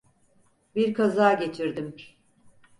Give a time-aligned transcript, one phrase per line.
[0.75, 1.95] Bir kaza geçirdim.